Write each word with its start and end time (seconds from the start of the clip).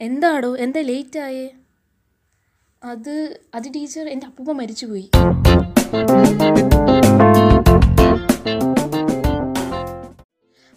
എന്താടോ? 0.00 0.56
എന്താ 0.56 0.80
ലേറ്റ് 0.80 1.18
ആയേ 1.18 1.50
അത് 2.84 3.40
അത് 3.54 3.64
ടീച്ചർ 3.74 4.08
എന്റെ 4.08 4.26
അപ്പൂപ്പ 4.26 4.52
മരിച്ചുപോയി. 4.52 5.08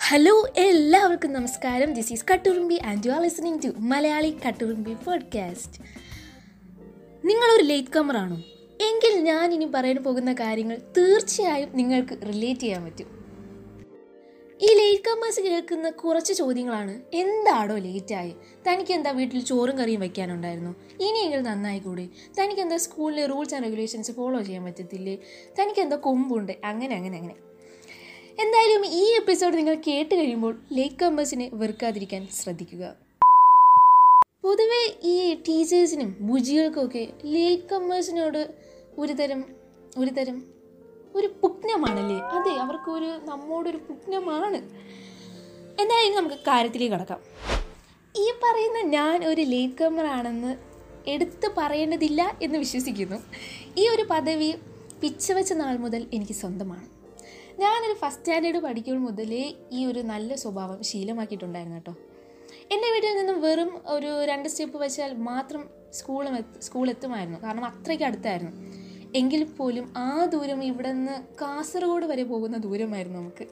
ഹലോ 0.02 0.48
എല്ലാവർക്കും 0.58 1.34
നമസ്കാരം. 1.34 1.94
This 1.94 2.14
is 2.14 2.26
Katturumbi 2.32 2.76
and 2.86 3.08
you 3.08 3.12
are 3.12 3.22
listening 3.22 3.60
to 3.66 3.68
Malayali 3.68 4.38
Katturumbi 4.48 4.94
podcast 4.94 5.82
നിങ്ങളൊരു 7.26 7.64
ലേറ്റ് 7.64 7.94
കമറാണോ 7.96 8.36
എങ്കിൽ 8.82 9.22
ഞാൻ 9.22 9.54
ഇനി 9.54 9.66
പറയാൻ 9.66 9.96
പോകുന്ന 9.96 10.34
കാര്യങ്ങൾ 10.34 10.78
തീർച്ചയായും 10.98 11.70
നിങ്ങൾക്ക് 11.74 12.18
റിലേറ്റ് 12.28 12.60
ചെയ്യാൻ 12.60 12.84
പറ്റും. 12.86 13.19
ഈ 14.66 14.70
ലേറ്റ് 14.78 15.04
കമേഴ്സ് 15.04 15.42
കേൾക്കുന്ന 15.46 15.90
കുറച്ച് 16.00 16.34
ചോദ്യങ്ങളാണ്. 16.40 16.94
എന്താടോ 17.20 17.76
ലേറ്റായി 17.86 18.34
തനിക്ക് 18.66 18.92
എന്താ 18.96 19.12
വീട്ടിൽ 19.20 19.40
ചോറും 19.50 19.76
കറിയും 19.78 20.02
വയ്ക്കാനുണ്ടായിരുന്നു 20.04 20.72
ഇനിയെങ്കിലും 21.06 21.46
നന്നായിക്കൂടെ 21.50 22.06
തനിക്ക് 22.38 22.62
എന്താ 22.62 22.78
സ്കൂളിലെ 22.86 23.26
റൂൾസ് 23.32 23.56
ആൻഡ് 23.56 23.66
റെഗുലേഷൻസ് 23.68 24.12
ഫോളോ 24.18 24.42
ചെയ്യാൻ 24.42 24.64
പറ്റത്തില്ലേ? 24.66 25.16
തനിക്ക് 25.60 25.82
എന്താ 25.86 25.96
കൊമ്പുണ്ട്? 26.08 26.54
അങ്ങനെ 26.72 26.96
അങ്ങനെ 26.96 27.18
അങ്ങനെ. 27.18 27.36
എന്തായാലും 28.44 28.84
ഈ 29.02 29.06
എപ്പിസോഡ് 29.22 29.58
നിങ്ങൾ 29.58 29.78
കേട്ട് 29.88 30.14
കഴിയുമ്പോൾ 30.16 30.54
ലേറ്റ് 30.72 31.00
കമേഴ്സിനെ 31.04 31.48
വെറുക്കാതിരിക്കാൻ 31.62 32.28
ശ്രദ്ധിക്കുക. 32.42 32.84
പൊതുവെ 34.44 34.84
ഈ 35.14 35.16
ടീച്ചേഴ്സിനും 35.48 36.12
ബുജികൾക്കൊക്കെ 36.20 37.06
ലേറ്റ് 37.36 37.70
കമേഴ്സിനോട് 37.72 38.42
ഒരു 39.02 40.12
തരം 40.20 40.40
ഒരു 41.16 41.30
ഒരു 41.30 41.30
പുഗ്നമാണല്ലേ 41.42 42.18
അതെ 42.38 42.52
അവർക്കൊരു 42.64 43.10
നമ്മോടൊരു 43.30 43.80
പുഗ്നമാണ് 43.88 44.60
എന്തായാലും 45.82 46.16
നമുക്ക് 46.16 46.38
കാര്യത്തിലേക്ക് 46.48 46.94
കടക്കാം. 46.94 47.22
ഈ 48.16 48.26
പറയുന്ന 48.44 48.80
ഞാൻ 48.98 49.18
ഒരു 49.32 49.42
ലേറ്റ് 49.42 49.84
ആണെന്ന് 50.18 50.52
എടുത്ത് 51.08 51.48
പറയേണ്ടതില്ല 51.58 52.22
എന്ന് 52.42 52.58
വിശ്വസിക്കുന്നു. 52.58 53.18
ഈ 53.78 53.88
ഒരു 53.94 54.04
പദവി 54.14 54.50
പിച്ച 55.02 55.32
വെച്ച 55.32 55.54
നാൾ 55.54 55.76
മുതൽ 55.78 56.02
എനിക്ക് 56.14 56.34
സ്വന്തമാണ്. 56.34 56.88
ഞാനൊരു 57.64 57.96
ഫസ്റ്റ് 58.02 58.24
സ്റ്റാൻഡേർഡ് 58.24 58.60
പഠിക്കുമ്പോൾ 58.66 59.02
മുതലേ 59.08 59.44
ഈ 59.72 59.86
ഒരു 59.86 60.02
നല്ല 60.12 60.36
സ്വഭാവം 60.36 60.80
ശീലമാക്കിയിട്ടുണ്ടായിരുന്നു 60.84 61.80
കേട്ടോ. 61.80 61.94
എന്റെ 62.74 62.88
വീട്ടിൽ 62.94 63.18
നിന്നും 63.18 63.42
വെറും 63.42 63.72
ഒരു 63.96 64.12
രണ്ട് 64.26 64.50
സ്റ്റെപ്പ് 64.50 64.78
വെച്ചാൽ 64.84 65.14
മാത്രം 65.14 65.64
സ്കൂളും 66.00 66.36
സ്കൂൾ 66.68 66.90
എത്തുമായിരുന്നു. 66.90 67.40
കാരണം 67.46 67.66
അത്രയ്ക്ക് 67.66 68.06
അടുത്തായിരുന്നു. 68.10 68.54
എങ്കിൽ 69.18 69.44
പോലും 69.58 69.86
ആ 69.98 70.10
ദൂരം 70.34 70.60
ഇവിടെ 70.70 70.92
നിന്ന് 70.96 71.16
കാസർഗോഡ് 71.42 72.06
വരെ 72.12 72.24
പോകുന്ന 72.32 72.58
ദൂരമായിരുന്നു 72.66 73.20
നമുക്ക്. 73.22 73.46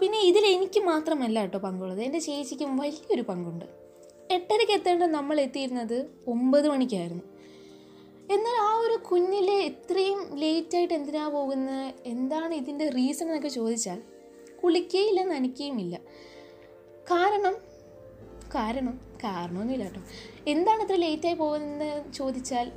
പിന്നെ 0.00 0.20
ഇതിൽ 0.28 0.44
എനിക്ക് 0.54 0.80
മാത്രമല്ല 0.88 1.40
കേട്ടോ 1.44 1.58
പങ്കുള്ളത്. 1.64 2.00
എന്റെ 2.06 2.20
ചേച്ചിക്കും 2.26 2.70
വലിയൊരു 2.82 3.24
പങ്കുണ്ട്. 3.30 3.66
എട്ടരയ്ക്ക് 4.36 4.74
എത്തേണ്ട 4.78 5.04
നമ്മൾ 5.16 5.36
എത്തിയിരുന്നത് 5.44 5.98
ഒമ്പത് 6.32 6.66
മണിക്കായിരുന്നു. 6.72 7.24
എന്നാൽ 8.34 8.56
ആ 8.66 8.72
ഒരു 8.84 8.96
കുഞ്ഞിലെ 9.10 9.56
ഇത്രയും 9.70 10.20
ലേറ്റായിട്ട് 10.42 10.94
എന്തിനാ 10.98 11.24
പോകുന്നത് 11.36 11.86
എന്താണ് 12.12 12.52
ഇതിന്റെ 12.60 12.86
റീസൺ 12.98 13.26
എന്നൊക്കെ 13.28 13.50
ചോദിച്ചാൽ 13.58 13.98
കുളിക്കുകയില്ല 14.60 15.20
നനയ്ക്കുകയുമില്ല 15.32 15.96
കാരണം 17.10 17.54
കാരണം 18.54 18.94
കാരണമൊന്നുമില്ല 19.24 19.84
കേട്ടോ. 19.88 20.02
എന്താണ് 20.52 20.80
ഇത്ര 20.84 20.96
ലേറ്റായി 21.06 21.36
പോകുന്നത് 21.42 21.90
ചോദിച്ചാൽ 22.18 22.68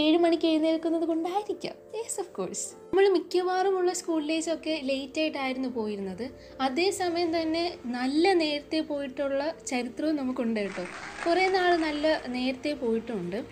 ഏഴ് 0.00 0.18
മണിക്ക് 0.18 0.46
എഴുന്നേൽക്കുന്നത് 0.46 1.04
കൊണ്ടായിരിക്കാം. 1.04 1.74
യെസ് 1.94 2.20
ഓഫ് 2.20 2.30
കോഴ്സ് 2.32 2.66
നമ്മൾ 2.90 3.08
മിക്കവാറുമുള്ള 3.08 3.92
സ്കൂൾ 3.92 4.26
ഡേയ്സ് 4.28 4.50
ഒക്കെ 4.50 4.80
ലേറ്റ് 4.84 5.20
ആയിട്ടായിരുന്നു 5.20 5.68
പോയിരുന്നത്. 5.68 6.30
അതേസമയം 6.60 7.40
തന്നെ 7.40 7.78
നല്ല 7.84 8.32
നേരത്തെ 8.32 8.80
പോയിട്ടുള്ള 8.80 9.54
ചരിത്രവും 9.66 10.16
നമുക്കുണ്ട് 10.16 10.60
കേട്ടോ. 10.60 10.84
കുറേ 11.26 11.48
നാൾ 11.48 11.76
നല്ല 11.76 12.22
നേരത്തെ 12.28 12.72
പോയിട്ടുണ്ട്. 12.72 13.44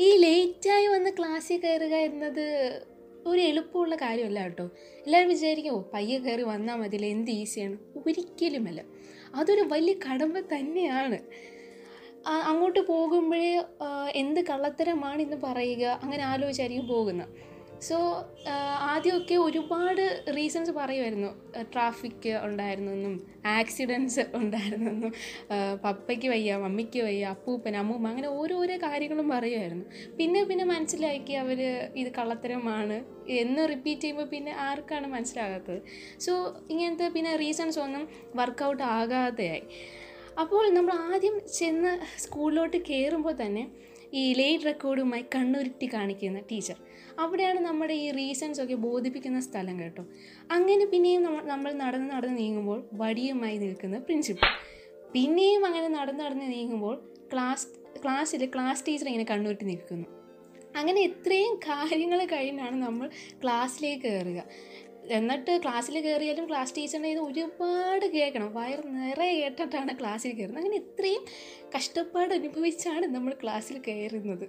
ഈ 0.00 0.16
ലേറ്റായി 0.16 0.86
വന്ന് 0.86 1.10
ക്ലാസ്സിൽ 1.18 1.60
കയറുക 1.60 1.94
എന്നത് 2.10 2.46
ഒരു 3.26 3.40
എളുപ്പമുള്ള 3.40 3.96
കാര്യമല്ല 3.96 4.42
കേട്ടോ. 4.42 4.70
എല്ലാവരും 5.06 5.28
വിചാരിക്കും 5.28 5.74
ഓ 5.74 5.80
പയ്യെ 5.94 6.18
കയറി 6.18 6.42
വന്നാൽ 6.42 6.76
മതിയല്ലോ 6.76 7.08
എന്ത് 7.08 7.30
ഈസിയാണ് 7.30 7.78
ഒരിക്കലുമല്ല. 7.96 8.82
അതൊരു 9.34 9.60
വലിയ 9.60 9.94
കടമ്പ 10.06 10.38
തന്നെയാണ്. 10.38 11.18
അങ്ങോട്ട് 12.48 12.80
പോകുമ്പോഴേ 12.92 13.46
എന്ത് 14.22 14.40
കള്ളത്തരമാണ് 14.50 15.20
ഇന്ന് 15.20 15.36
പറയുക 15.46 15.84
അങ്ങനെ 16.02 16.22
ആലോചിച്ചായിരിക്കും 16.22 16.86
പോകുന്നത്. 16.88 17.30
സോ 17.86 17.96
ആദ്യമൊക്കെ 18.90 19.36
ഒരുപാട് 19.44 20.02
റീസൺസ് 20.36 20.70
പറയുമായിരുന്നു. 20.70 21.30
ട്രാഫിക് 21.72 22.28
ഉണ്ടായിരുന്നെന്നും 22.46 23.14
ആക്സിഡൻസ് 23.44 24.22
ഉണ്ടായിരുന്നെന്നും 24.40 25.12
പപ്പയ്ക്ക് 25.84 26.28
വയ്യ 26.28 26.56
മമ്മിക്ക് 26.56 27.00
വയ്യ 27.02 27.32
അപ്പൂപ്പൻ 27.36 27.76
അമ്മൂമ്മ 27.76 28.08
അങ്ങനെ 28.08 28.28
ഓരോരോ 28.28 28.76
കാര്യങ്ങളും 28.84 29.28
പറയുമായിരുന്നു. 29.28 29.86
പിന്നെ 30.18 30.42
പിന്നെ 30.44 30.64
മനസ്സിലാക്കി 30.64 31.32
അവർ 31.32 31.60
ഇത് 32.02 32.12
കള്ളത്തരമാണ് 32.18 32.98
എന്ന് 33.42 33.64
റിപ്പീറ്റ് 33.72 34.02
ചെയ്യുമ്പോൾ 34.02 34.28
പിന്നെ 34.34 34.54
ആർക്കാണ് 34.68 35.06
മനസ്സിലാകാത്തത്? 35.06 35.80
സോ 36.26 36.34
ഇങ്ങനത്തെ 36.70 37.08
പിന്നെ 37.08 37.36
റീസൺസ് 37.36 37.78
ഒന്നും 37.78 38.08
വർക്കൗട്ട് 38.34 38.82
ആകാതെയായി. 38.82 39.64
അപ്പോൾ 40.40 40.64
നമ്മൾ 40.70 40.94
ആദ്യം 41.12 41.40
ചെന്ന് 41.58 41.92
സ്കൂളിലോട്ട് 42.24 42.78
കയറുമ്പോൾ 42.88 43.34
തന്നെ 43.42 43.64
ഈ 44.20 44.22
ലേറ്റ് 44.38 44.66
റെക്കോർഡുമായി 44.66 45.24
കണ്ണുരുട്ടി 45.34 45.86
കാണിക്കുന്ന 45.86 46.38
ടീച്ചർ 46.50 46.78
അവിടെയാണ് 47.18 47.60
നമ്മുടെ 47.60 47.94
ഈ 47.94 48.10
റീസൺസ് 48.10 48.60
ഒക്കെ 48.62 48.74
ബോധിപ്പിക്കുന്ന 48.74 49.40
സ്ഥലം 49.40 49.80
കേട്ടോ. 49.80 50.02
അങ്ങനെ 50.50 50.84
പിന്നെയും 50.84 51.22
നമ്മൾ 51.52 51.72
നടന്ന് 51.72 52.10
നടന്ന് 52.14 52.38
നീങ്ങുമ്പോൾ 52.38 52.88
വടിയുമായി 52.92 53.58
നിൽക്കുന്ന 53.58 53.98
പ്രിൻസിപ്പൾ 53.98 54.50
പിന്നെയും 55.14 55.66
അങ്ങനെ 55.66 55.88
നടന്ന് 55.88 56.24
നടന്ന് 56.24 56.44
നീങ്ങുമ്പോൾ 56.44 56.96
ക്ലാസ് 57.32 57.66
ക്ലാസ്സിൽ 58.02 58.44
ക്ലാസ് 58.46 58.86
ടീച്ചർ 58.86 59.06
ഇങ്ങനെ 59.06 59.24
കണ്ണുരുട്ടി 59.24 59.64
നിൽക്കുന്നു. 59.64 60.06
അങ്ങനെ 60.76 61.00
ഇത്രയും 61.00 61.54
കാര്യങ്ങൾ 61.54 62.24
കഴിഞ്ഞാണ് 62.24 62.76
നമ്മൾ 62.76 63.10
ക്ലാസ്സിലേക്ക് 63.42 64.02
കയറുക. 64.02 64.44
എന്നിട്ട് 65.10 65.60
ക്ലാസ്സിൽ 65.62 66.00
കയറിയാലും 66.00 66.48
ക്ലാസ് 66.48 66.74
ടീച്ചറിന്റെ 66.76 67.08
ഇത് 67.08 67.18
ഒരുപാട് 67.18 68.06
കേൾക്കണം. 68.06 68.54
വയർ 68.54 68.86
നിറയെ 68.86 69.40
കേട്ടിട്ടാണ് 69.40 69.98
ക്ലാസ്സിൽ 70.00 70.32
കയറുന്നത്. 70.32 70.58
അങ്ങനെ 70.58 70.76
ഇത്രയും 70.76 71.24
കഷ്ടപ്പാട് 71.76 72.34
അനുഭവിച്ചാണ് 72.34 73.06
നമ്മൾ 73.06 73.34
ക്ലാസ്സിൽ 73.42 73.78
കയറുന്നത്. 73.88 74.48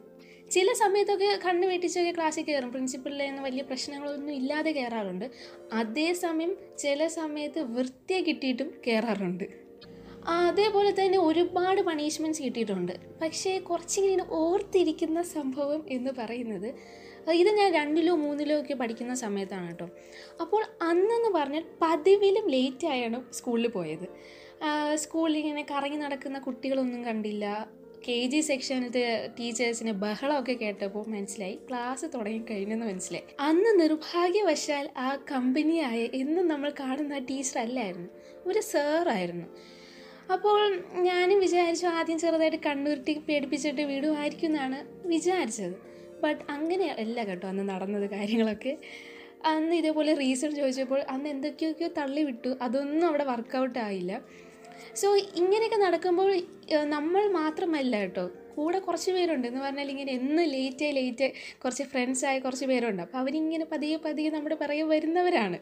ചില 0.52 0.74
സമയത്തൊക്കെ 0.74 1.40
കണ്ണ് 1.46 1.68
വെട്ടിച്ചൊക്കെ 1.68 2.12
ക്ലാസ്സിൽ 2.12 2.44
കയറും. 2.44 2.72
പ്രിൻസിപ്പളിലെ 2.72 3.28
നിന്ന് 3.28 3.44
വലിയ 3.44 3.62
പ്രശ്നങ്ങളൊന്നും 3.62 4.34
ഇല്ലാതെ 4.34 4.72
കയറാറുണ്ട്. 4.72 5.32
അതേസമയം 5.74 6.58
ചില 6.80 7.08
സമയത്ത് 7.08 7.60
വൃത്തിയെ 7.60 8.22
കിട്ടിയിട്ടും 8.22 8.82
കയറാറുണ്ട്. 8.88 9.63
അതേപോലെ 10.28 10.92
തന്നെ 10.92 11.18
ഒരുപാട് 11.18 11.82
പണിഷ്മെന്റ്സ് 11.82 12.44
കിട്ടിയിട്ടുണ്ട്. 12.44 12.92
പക്ഷേ 13.22 13.60
കുറച്ചിങ്ങനെ 13.60 14.26
ഓർത്തിരിക്കുന്ന 14.30 15.22
സംഭവം 15.22 15.86
എന്ന് 15.90 16.12
പറയുന്നത് 16.18 16.76
ഇത് 17.32 17.50
ഞാൻ 17.50 17.74
രണ്ടിലോ 17.74 18.16
മൂന്നിലോ 18.16 18.62
ഒക്കെ 18.62 18.74
പഠിക്കുന്ന 18.74 19.14
സമയത്താണ് 19.16 19.68
കേട്ടോ. 19.68 19.88
അപ്പോൾ 20.42 20.64
അന്നെന്ന് 20.82 21.30
പറഞ്ഞാൽ 21.40 21.64
പതിവിലും 21.82 22.50
ലേറ്റ് 22.50 22.88
ആയാണ് 22.88 23.34
സ്കൂളിൽ 23.34 23.68
പോയത്. 23.68 24.08
സ്കൂളിൽ 24.96 25.38
ഇങ്ങനെ 25.38 25.66
കറങ്ങി 25.72 25.98
നടക്കുന്ന 25.98 26.40
കുട്ടികളൊന്നും 26.40 27.06
കണ്ടില്ല. 27.06 27.68
കെ 28.08 28.26
ജി 28.28 28.40
സെക്ഷനിലത്തെ 28.42 29.32
ടീച്ചേഴ്സിന് 29.40 29.92
ബഹളമൊക്കെ 29.92 30.54
കേട്ടപ്പോൾ 30.54 31.06
മനസ്സിലായി. 31.08 31.60
ക്ലാസ് 31.70 32.06
തുടങ്ങിക്കഴിഞ്ഞെന്ന് 32.06 32.86
മനസ്സിലായി. 32.86 33.24
അന്ന് 33.40 33.80
നിർഭാഗ്യവശാൽ 33.82 34.90
ആ 34.98 35.16
കമ്പനിയായ 35.32 36.10
എന്നും 36.14 36.48
നമ്മൾ 36.48 36.74
കാണുന്ന 36.80 37.18
ടീച്ചർ 37.18 37.60
അല്ലായിരുന്നു. 37.60 38.10
ഒരു 38.46 38.60
സാറായിരുന്നു 38.60 39.48
അപ്പോൾ 40.30 40.60
ഞാനും 41.08 41.40
വിചാരിച്ചു 41.40 41.86
ആദ്യം 41.88 42.20
ചെറുതായിട്ട് 42.20 42.60
കണ്ണുരുട്ടി 42.66 43.14
പേടിപ്പിച്ചിട്ട് 43.28 43.82
വിടുമായിരിക്കും 43.82 44.48
എന്നാണ് 44.48 44.78
വിചാരിച്ചത്. 45.14 45.76
ബട്ട് 46.24 46.42
അങ്ങനെ 46.50 46.88
അല്ല 47.02 47.24
കേട്ടോ 47.24 47.48
അന്ന് 47.48 47.64
നടന്നത് 47.70 48.06
കാര്യങ്ങളൊക്കെ. 48.16 48.74
അന്ന് 49.52 49.76
ഇതേപോലെ 49.76 50.14
റീസൺ 50.14 50.56
ചോദിച്ചപ്പോൾ 50.56 51.02
അന്ന് 51.14 51.30
എന്തൊക്കെയൊക്കെയോ 51.30 51.90
തള്ളി 51.98 52.22
വിട്ടു. 52.24 52.58
അതൊന്നും 52.62 53.08
അവിടെ 53.08 53.24
വർക്കൗട്ട് 53.24 53.80
ആയില്ല. 53.80 54.22
സോ 55.02 55.16
ഇങ്ങനെയൊക്കെ 55.16 55.80
നടക്കുമ്പോൾ 55.86 56.30
നമ്മൾ 56.96 57.24
മാത്രമല്ല 57.32 58.00
കേട്ടോ. 58.02 58.26
കൂടെ 58.56 58.80
കുറച്ച് 58.80 59.12
പേരുണ്ട് 59.12 59.48
എന്ന് 59.48 59.62
പറഞ്ഞാൽ 59.62 59.90
ഇങ്ങനെ 59.90 60.12
എന്ന് 60.12 60.44
ലേറ്റ് 60.54 60.88
ലേറ്റ് 60.98 61.32
കുറച്ച് 61.64 61.84
ഫ്രണ്ട്സായ 61.84 62.40
കുറച്ച് 62.40 62.66
പേരുണ്ട്. 62.66 63.02
അപ്പോൾ 63.02 63.18
അവരിങ്ങനെ 63.18 63.66
പതിയെ 63.66 63.98
പതിയെ 63.98 64.30
നമ്മുടെ 64.30 64.56
പിറകെ 64.56 64.84
വരുന്നവരാണ്. 64.84 65.60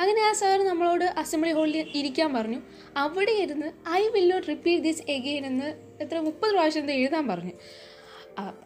അങ്ങനെ 0.00 0.20
ആ 0.28 0.32
സാർ 0.40 0.58
നമ്മളോട് 0.68 1.04
അസംബ്ലി 1.22 1.52
ഹാളിൽ 1.56 1.86
ഇരിക്കാൻ 2.00 2.30
പറഞ്ഞു. 2.34 2.60
അവിടെ 3.02 3.34
ഇരുന്ന് 3.44 3.68
I 4.00 4.02
will 4.14 4.28
not 4.32 4.48
repeat 4.52 4.84
this 4.84 5.02
again 5.16 5.42
എന്ന് 5.46 5.68
എത്ര 6.04 6.16
മുപ്പത് 6.28 6.52
പ്രാവശ്യം 6.52 6.90
എഴുതാൻ 7.00 7.24
പറഞ്ഞു. 7.28 7.54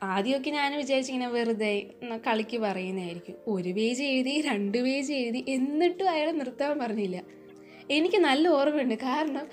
ആദ്യമൊക്കെ 0.02 0.50
ഞാൻ 0.50 0.70
വിചാരിച്ചു 0.76 1.12
ഇങ്ങനെ 1.12 1.30
വെറുതെ 1.32 1.72
കളിക്ക് 2.26 2.58
പറയുന്നതായിരിക്കും. 2.58 3.36
ഒരു 3.54 3.70
പേജ് 3.78 4.04
എഴുതി 4.12 4.34
രണ്ട് 4.50 4.78
പേജ് 4.86 5.12
എഴുതി 5.12 5.44
എന്നിട്ടും 5.56 6.08
അയാൾ 6.10 6.30
നിർത്താൻ 6.30 6.78
പറഞ്ഞില്ല. 6.78 7.18
എനിക്ക് 7.96 8.18
നല്ല 8.28 8.44
ഓർമ്മയുണ്ട്. 8.58 8.96
കാരണം 9.08 9.46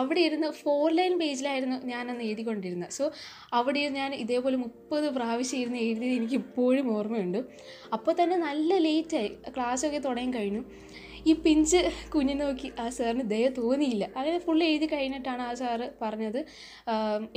അവിടെ 0.00 0.20
ഇരുന്ന് 0.28 0.48
ഫോർ 0.62 0.86
ലൈൻ 0.98 1.14
പേജിലായിരുന്നു 1.22 1.78
ഞാനന്ന് 1.92 2.24
എഴുതിക്കൊണ്ടിരുന്നത്. 2.28 2.92
സോ 2.98 3.04
അവിടെ 3.58 3.82
ഞാൻ 3.98 4.10
ഇതേപോലെ 4.24 4.56
മുപ്പത് 4.64 5.06
പ്രാവശ്യം 5.16 5.60
ഇരുന്ന് 5.62 5.80
എഴുതിയത് 5.86 6.14
എനിക്ക് 6.20 6.38
ഇപ്പോഴും 6.44 6.88
ഓർമ്മയുണ്ട്. 6.96 7.40
അപ്പോൾ 7.96 8.14
തന്നെ 8.20 8.38
നല്ല 8.48 8.78
ലേറ്റായി 8.86 9.30
ക്ലാസ്സൊക്കെ 9.56 10.02
തുടങ്ങി 10.08 10.34
കഴിഞ്ഞു. 10.38 10.64
ഈ 11.30 11.32
പിഞ്ച് 11.44 11.78
കുഞ്ഞിനെ 12.12 12.40
നോക്കി 12.44 12.68
ആ 12.82 12.86
സാറിന് 12.96 13.24
ദയ 13.30 13.44
തോന്നിയില്ല. 13.58 14.04
അങ്ങനെ 14.18 14.38
ഫുള്ള് 14.46 14.64
എഴുതി 14.70 14.86
കഴിഞ്ഞിട്ടാണ് 14.94 15.42
ആ 15.50 15.52
സാറ് 15.60 15.86
പറഞ്ഞത് 16.02 16.40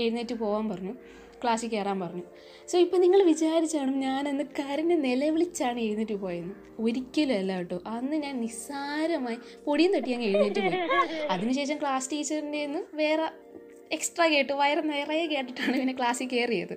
എഴുന്നേറ്റ് 0.04 0.36
പോകാൻ 0.42 0.66
പറഞ്ഞു. 0.72 0.94
ക്ലാസ്സിൽ 1.44 1.70
കയറാൻ 1.70 1.98
പറഞ്ഞു. 2.00 2.24
സോ 2.72 2.78
ഇപ്പം 2.78 3.02
നിങ്ങൾ 3.02 3.24
വിചാരിച്ചാണ് 3.24 3.92
ഞാനന്ന് 4.06 4.44
കരഞ്ഞ് 4.60 4.98
നിലവിളിച്ചാണ് 5.04 5.80
എഴുന്നേറ്റ് 5.80 6.14
പോയെന്ന്. 6.14 6.54
ഒരിക്കലും 6.80 7.36
അല്ല 7.42 7.58
കേട്ടോ. 7.58 7.78
അന്ന് 7.88 8.16
ഞാൻ 8.16 8.36
നിസ്സാരമായി 8.42 9.38
പൊടിയും 9.66 9.94
തട്ടി 9.96 10.14
അങ്ങ് 10.14 10.28
എഴുന്നേറ്റ് 10.30 10.60
പോയി. 10.60 10.82
അതിനുശേഷം 11.30 11.78
ക്ലാസ് 11.84 12.12
ടീച്ചറിന്റെ 12.12 12.66
നിന്ന് 12.66 12.84
വേറെ 13.02 13.28
എക്സ്ട്രാ 13.96 14.26
കേട്ട് 14.28 14.54
വയറ് 14.54 14.82
നിറയെ 14.90 15.26
കേട്ടിട്ടാണ് 15.26 15.74
പിന്നെ 15.80 15.94
ക്ലാസ്സിൽ 16.00 16.28
കയറിയത് 16.28 16.74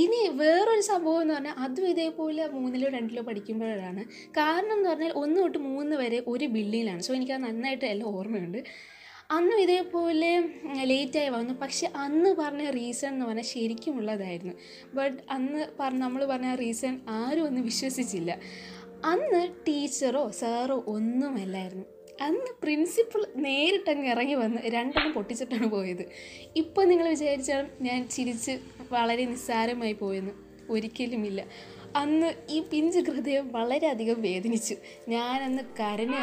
ഇനി 0.00 0.18
വേറൊരു 0.40 0.80
സംഭവം 0.80 1.20
എന്ന് 1.22 1.34
പറഞ്ഞാൽ 1.34 1.54
അതും 1.64 1.86
ഇതേപോലെ 1.88 2.42
മൂന്നിലോ 2.46 2.88
രണ്ടിലോ 2.88 3.22
പഠിക്കുമ്പോഴാണ്. 3.22 4.02
കാരണം 4.38 4.74
എന്ന് 4.76 4.88
പറഞ്ഞാൽ 4.90 5.12
ഒന്ന് 5.22 5.38
തൊട്ട് 5.42 5.58
മൂന്ന് 5.58 5.96
വരെ 5.96 6.18
ഒരു 6.26 6.46
ബിൽഡിങ്ങിലാണ് 6.46 7.00
സോ 7.00 7.14
എനിക്കത് 7.14 7.42
നന്നായിട്ട് 7.42 7.84
എല്ലാം 7.84 8.08
ഓർമ്മയുണ്ട്. 8.18 8.60
അന്നും 9.30 9.60
ഇതേപോലെ 9.60 10.30
ലേറ്റായി 10.84 11.28
വന്നു. 11.28 11.54
പക്ഷെ 11.54 11.86
അന്ന് 11.96 12.30
പറഞ്ഞ 12.30 12.70
റീസൺ 12.70 13.08
എന്ന് 13.08 13.26
പറഞ്ഞാൽ 13.26 13.44
ശരിക്കുമുള്ളതായിരുന്നു 13.44 14.54
ബട്ട് 14.94 15.16
അന്ന് 15.30 15.66
പറഞ്ഞ 15.80 15.98
നമ്മൾ 15.98 16.24
പറഞ്ഞ 16.24 16.54
റീസൺ 16.54 17.00
ആരും 17.08 17.46
ഒന്നും 17.46 17.64
വിശ്വസിച്ചില്ല. 17.64 18.38
അന്ന് 19.04 19.48
ടീച്ചറോ 19.68 20.30
സാറോ 20.30 20.84
ഒന്നുമല്ലായിരുന്നു. 20.86 21.84
അന്ന് 22.22 22.50
പ്രിൻസിപ്പൾ 22.62 23.26
നേരിട്ടങ്ങ് 23.36 24.08
ഇറങ്ങി 24.08 24.34
വന്ന് 24.34 24.60
രണ്ടെണ്ണം 24.66 25.12
പൊട്ടിച്ചിട്ടാണ് 25.12 25.70
പോയത്. 25.70 26.04
ഇപ്പം 26.56 26.88
നിങ്ങൾ 26.88 27.08
വിചാരിച്ചാൽ 27.08 27.66
ഞാൻ 27.80 28.08
ചിരിച്ച് 28.08 28.58
വളരെ 28.90 29.24
നിസ്സാരമായി 29.24 29.92
പോയെന്ന് 29.92 30.32
ഒരിക്കലുമില്ല. 30.70 31.40
അന്ന് 31.96 32.34
ഈ 32.50 32.60
പിഞ്ച് 32.70 32.98
ഹൃദയം 32.98 33.50
വളരെയധികം 33.52 34.22
വേദനിച്ചു. 34.22 34.74
ഞാനന്ന് 35.08 35.62
കരഞ്ഞു 35.62 36.16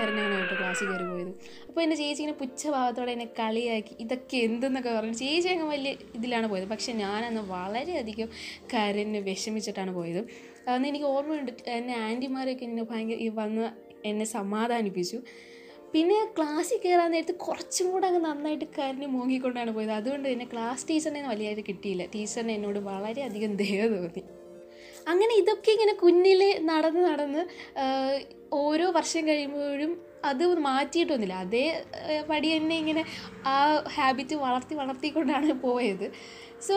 ക്ലാസ്സിൽ 0.56 0.88
കയറി 0.88 1.04
പോയത്. 1.04 1.32
അപ്പോൾ 1.68 1.82
എന്റെ 1.82 1.96
ചേച്ചി 1.96 2.22
ഇങ്ങനെ 2.22 2.38
പുച്ഛഭാവത്തോടെ 2.38 3.12
എന്നെ 3.12 3.26
കളിയാക്കി. 3.26 3.96
ഇതൊക്കെ 4.00 4.38
എന്തെന്നൊക്കെ 4.38 4.90
പറഞ്ഞു. 4.90 5.14
ചേച്ചി 5.14 5.50
അങ്ങ് 5.50 5.66
വലിയ 5.66 5.96
ഇതിലാണ് 6.16 6.48
പോയത്. 6.48 6.68
പക്ഷെ 6.68 6.94
ഞാനന്ന് 6.94 7.42
വളരെയധികം 7.42 8.30
കരഞ്ഞ് 8.74 9.20
വിഷമിച്ചിട്ടാണ് 9.20 9.94
പോയത്. 9.94 10.28
അന്ന് 10.68 10.88
എനിക്ക് 10.88 11.06
ഓർമ്മയുണ്ട് 11.06 11.52
എന്നെ 11.68 11.96
ആന്റിമാരൊക്കെ 11.96 12.66
എന്നെ 12.66 12.84
ഭയങ്കര 12.84 13.30
വന്ന് 13.34 13.70
എന്നെ 14.06 14.26
സമാധാനിപ്പിച്ചു. 14.26 15.22
പിന്നെ 15.94 16.26
ക്ലാസ്സിൽ 16.38 16.80
കയറാൻ 16.86 17.12
നേരത്ത് 17.12 17.36
കുറച്ചും 17.36 17.92
കൂടെ 17.92 18.08
അങ്ങ് 18.08 18.20
നന്നായിട്ട് 18.20 18.66
കരഞ്ഞ് 18.66 19.08
മൂങ്ങിക്കൊണ്ടാണ് 19.08 19.72
പോയത്. 19.72 19.92
അതുകൊണ്ട് 19.92 20.34
തന്നെ 20.34 20.48
ക്ലാസ് 20.54 20.90
ടീച്ചറിനെ 20.90 21.28
വലിയതായിട്ട് 21.28 21.62
കിട്ടിയില്ല. 21.62 22.06
ടീച്ചറിന് 22.06 22.52
എന്നോട് 22.52 22.80
വളരെയധികം 22.80 23.56
ദയ 23.56 23.88
തോന്നി. 23.88 24.24
അങ്ങനെ 25.12 25.34
ഇതൊക്കെ 25.42 25.70
ഇങ്ങനെ 25.76 25.94
കുഞ്ഞിൽ 26.04 26.42
നടന്ന് 26.72 27.02
നടന്ന് 27.10 27.42
ഓരോ 28.64 28.88
വർഷം 28.98 29.24
കഴിയുമ്പോഴും 29.30 29.92
അത് 30.30 30.44
മാറ്റിയിട്ടൊന്നുമില്ല 30.68 31.36
അതേ 31.46 31.66
പടി 32.30 32.48
തന്നെ 32.54 32.76
ഇങ്ങനെ 32.84 33.02
ആ 33.54 33.56
ഹാബിറ്റ് 33.96 34.36
വളർത്തി 34.46 34.76
വളർത്തിക്കൊണ്ടാണ് 34.82 35.54
പോയത്. 35.66 36.08
സോ 36.68 36.76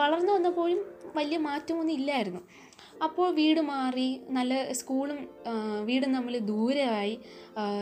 വളർന്നു 0.00 0.32
വന്നപ്പോഴും 0.36 0.80
വലിയ 1.18 1.38
മാറ്റമൊന്നും 1.48 1.94
ഇല്ലായിരുന്നു. 2.00 2.42
അപ്പോൾ 3.02 3.34
വീട് 3.34 3.60
മാറി 3.60 4.20
നല്ല 4.30 4.72
സ്കൂളും 4.72 5.28
വീടും 5.84 6.14
തമ്മിൽ 6.14 6.38
ദൂരമായി 6.38 7.18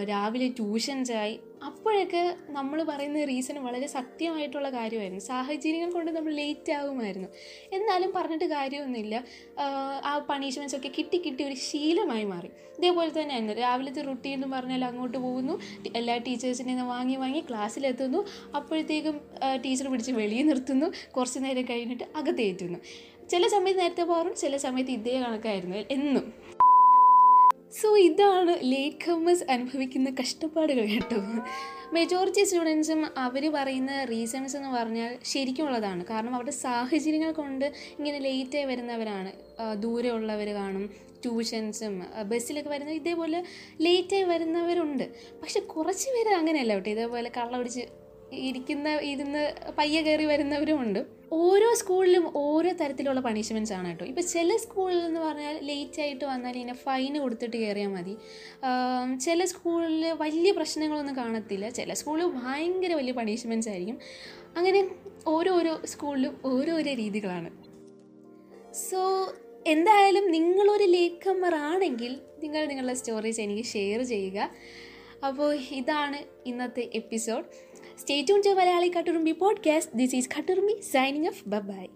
രാവിലെ 0.04 0.48
ട്യൂഷൻസായി 0.48 1.40
അപ്പോഴൊക്കെ 1.64 2.36
നമ്മൾ 2.48 2.82
പറയുന്ന 2.82 3.24
റീസൺ 3.24 3.64
വളരെ 3.64 3.86
സത്യമായിട്ടുള്ള 3.86 4.70
കാര്യമായിരുന്നു. 4.70 5.24
സാഹചര്യങ്ങൾ 5.24 5.90
കൊണ്ട് 5.90 6.10
നമ്മൾ 6.10 6.34
ലേറ്റ് 6.34 6.72
ആകുമായിരുന്നു 6.72 7.28
എന്നാലും 7.72 8.12
പറഞ്ഞിട്ട് 8.16 8.44
കാര്യമൊന്നുമില്ല. 8.44 9.24
ആ, 10.04 10.18
പണിഷ്മെന്റ്സ് 10.18 10.76
ഒക്കെ 10.76 10.90
കിട്ടി 10.98 11.18
കിട്ടി 11.18 11.44
ഒരു 11.44 11.54
ശീലമായി 11.54 12.24
മാറി. 12.24 12.48
ഇതേപോലെ 12.78 13.22
തന്നെയായിരുന്നു. 13.22 13.54
രാവിലത്തെ 13.54 14.02
റുട്ടീൻ 14.02 14.34
എന്ന് 14.34 14.56
പറഞ്ഞാൽ 14.56 14.84
അങ്ങോട്ട് 14.84 15.18
പോകുന്നു 15.18 15.60
എല്ലാ 15.96 16.16
ടീച്ചേഴ്സിനെ 16.16 16.82
വാങ്ങി 16.82 17.16
വാങ്ങി 17.16 17.40
ക്ലാസ്സിലെത്തുന്നു 17.40 18.26
അപ്പോഴത്തേക്കും 18.56 19.20
ടീച്ചർ 19.64 19.88
പിടിച്ച് 19.88 20.12
വെളിയിൽ 20.12 20.46
നിർത്തുന്നു. 20.46 20.86
കുറച്ച് 21.16 21.38
നേരം 21.38 21.64
കഴിഞ്ഞിട്ട് 21.70 22.04
അകത്തേറ്റുന്നു 22.16 22.78
ചില 23.30 23.44
സമയത്ത് 23.54 23.80
നേരത്തെ 23.80 24.02
പോകാറും 24.02 24.34
ചില 24.42 24.56
സമയത്ത് 24.64 24.92
ഇതേ 24.98 25.14
കണക്കായിരുന്നു 25.20 25.76
എന്നും. 25.96 26.24
സോ 27.80 27.88
ഇതാണ് 27.98 28.52
ലേറ്റ് 28.62 29.10
കമ്മേഴ്സ് 29.10 29.44
അനുഭവിക്കുന്ന 29.54 30.08
കഷ്ടപ്പാടുകൾ 30.20 30.86
കേട്ടോ. 30.92 31.18
മെജോറിറ്റി 31.92 32.42
സ്റ്റുഡൻസും 32.44 33.00
അവർ 33.18 33.44
പറയുന്ന 33.56 33.92
റീസൺസ് 34.04 34.56
എന്ന് 34.56 34.68
പറഞ്ഞാൽ 34.68 35.12
ശരിക്കുമുള്ളതാണ് 35.32 36.02
കാരണം 36.10 36.34
അവരുടെ 36.34 36.54
സാഹചര്യങ്ങൾ 36.64 37.30
കൊണ്ട് 37.32 37.66
ഇങ്ങനെ 37.98 38.18
ലേറ്റായി 38.26 38.64
വരുന്നവരാണ്. 38.64 39.32
ദൂരെ 39.84 40.10
ഉള്ളവർ 40.10 40.50
കാണും 40.60 40.84
ട്യൂഷൻസും 41.22 41.94
ബസ്സിലൊക്കെ 42.28 42.70
വരുന്ന 42.70 42.92
ഇതേപോലെ 43.00 43.38
ലേറ്റായി 43.86 44.22
വരുന്നവരുണ്ട്. 44.22 45.06
പക്ഷെ 45.42 45.60
കുറച്ച് 45.74 46.06
പേര് 46.14 46.30
അങ്ങനെയല്ല 46.40 46.74
കേട്ടോ. 46.74 46.90
ഇതേപോലെ 46.90 47.30
കള്ള 47.36 47.58
പിടിച്ച് 47.58 47.82
ഇരിക്കുന്ന 48.32 48.98
ഇരുന്ന് 49.00 49.54
പയ്യെ 49.78 50.02
കയറി 50.02 50.24
വരുന്നവരും 50.24 50.80
ഉണ്ട് 50.80 51.06
ഓരോ 51.32 51.74
സ്കൂളിലും 51.74 52.38
ഓരോ 52.38 52.72
തരത്തിലുള്ള 52.72 53.20
പണിഷ്മെന്റ്സ് 53.20 53.72
ആണ് 53.72 53.88
കേട്ടോ. 53.88 54.04
ഇപ്പോൾ 54.04 54.20
ചില 54.20 54.56
സ്കൂളിൽ 54.56 54.98
എന്ന് 54.98 55.20
പറഞ്ഞാൽ 55.20 55.58
ലേറ്റ് 55.62 56.00
ആയിട്ട് 56.00 56.24
വന്നാൽ 56.24 56.54
ഇങ്ങനെ 56.54 56.74
ഫൈൻ 56.74 57.18
കൊടുത്തിട്ട് 57.18 57.56
കയറിയാൽ 57.56 57.88
മതി. 57.88 58.16
ചില 59.24 59.44
സ്കൂളിൽ 59.44 60.12
വലിയ 60.12 60.52
പ്രശ്നങ്ങളൊന്നും 60.52 61.16
കാണത്തില്ല. 61.16 61.68
ചില 61.70 61.92
സ്കൂളിൽ 61.92 62.26
ഭയങ്കര 62.26 62.92
വലിയ 62.92 63.12
പണിഷ്മെന്റ്സ് 63.12 63.68
ആയിരിക്കും. 63.68 63.98
അങ്ങനെ 64.56 64.88
ഓരോരോ 65.26 65.80
സ്കൂളിലും 65.84 66.40
ഓരോരോ 66.44 66.92
രീതികളാണ്. 66.94 67.50
സോ 68.90 69.32
എന്തായാലും 69.66 70.30
നിങ്ങളൊരു 70.30 70.84
ലേറ്റ് 70.84 71.28
കമ്മർ 71.28 71.54
ആണെങ്കിൽ 71.54 72.20
നിങ്ങൾ 72.38 72.64
നിങ്ങളുടെ 72.64 72.94
സ്റ്റോറീസ് 72.94 73.40
എനിക്ക് 73.40 73.64
ഷെയർ 73.64 74.02
ചെയ്യുക. 74.02 74.50
അപ്പോൾ 75.26 75.54
ഇതാണ് 75.54 76.18
ഇന്നത്തെ 76.46 76.90
episode 76.94 77.44
stay 78.00 78.22
tune 78.22 78.42
to 78.46 78.50
Malayali 78.50 78.88
Katturumbi 78.88 79.32
podcast 79.32 79.96
this 79.96 80.16
is 80.16 80.28
Katturumbi 80.38 80.80
signing 80.92 81.26
off 81.26 81.42
bye 81.48 81.86